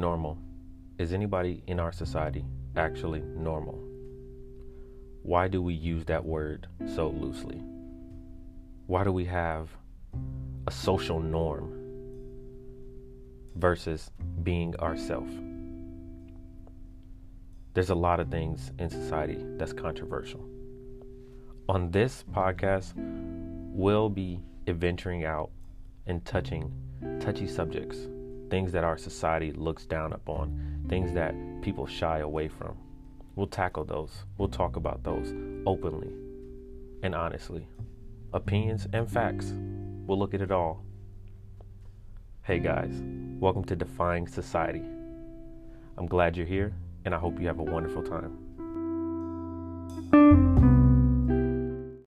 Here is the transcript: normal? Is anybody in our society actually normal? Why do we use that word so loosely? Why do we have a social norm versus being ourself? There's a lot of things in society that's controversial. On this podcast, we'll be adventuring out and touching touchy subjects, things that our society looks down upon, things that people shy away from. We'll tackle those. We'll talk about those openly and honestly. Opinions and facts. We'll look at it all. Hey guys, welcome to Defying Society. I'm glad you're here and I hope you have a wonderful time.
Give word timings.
normal? 0.00 0.38
Is 0.98 1.12
anybody 1.12 1.62
in 1.66 1.78
our 1.78 1.92
society 1.92 2.44
actually 2.76 3.20
normal? 3.20 3.78
Why 5.22 5.48
do 5.48 5.60
we 5.60 5.74
use 5.74 6.04
that 6.06 6.24
word 6.24 6.66
so 6.94 7.08
loosely? 7.08 7.62
Why 8.86 9.04
do 9.04 9.12
we 9.12 9.26
have 9.26 9.68
a 10.66 10.70
social 10.70 11.20
norm 11.20 11.72
versus 13.54 14.10
being 14.42 14.74
ourself? 14.76 15.28
There's 17.74 17.90
a 17.90 17.94
lot 17.94 18.18
of 18.18 18.30
things 18.30 18.72
in 18.78 18.90
society 18.90 19.38
that's 19.58 19.72
controversial. 19.72 20.44
On 21.68 21.90
this 21.90 22.24
podcast, 22.32 22.94
we'll 23.72 24.08
be 24.08 24.40
adventuring 24.66 25.24
out 25.24 25.50
and 26.06 26.24
touching 26.24 26.72
touchy 27.20 27.46
subjects, 27.46 28.08
things 28.50 28.72
that 28.72 28.84
our 28.84 28.98
society 28.98 29.52
looks 29.52 29.86
down 29.86 30.12
upon, 30.12 30.84
things 30.88 31.12
that 31.12 31.34
people 31.62 31.86
shy 31.86 32.18
away 32.18 32.48
from. 32.48 32.76
We'll 33.36 33.46
tackle 33.46 33.84
those. 33.84 34.24
We'll 34.38 34.48
talk 34.48 34.76
about 34.76 35.04
those 35.04 35.32
openly 35.66 36.12
and 37.02 37.14
honestly. 37.14 37.68
Opinions 38.32 38.86
and 38.92 39.10
facts. 39.10 39.54
We'll 40.06 40.18
look 40.18 40.34
at 40.34 40.42
it 40.42 40.50
all. 40.50 40.84
Hey 42.42 42.58
guys, 42.58 43.00
welcome 43.38 43.64
to 43.64 43.76
Defying 43.76 44.26
Society. 44.26 44.82
I'm 45.96 46.06
glad 46.06 46.36
you're 46.36 46.46
here 46.46 46.72
and 47.04 47.14
I 47.14 47.18
hope 47.18 47.40
you 47.40 47.46
have 47.46 47.60
a 47.60 47.62
wonderful 47.62 48.02
time. 48.02 48.36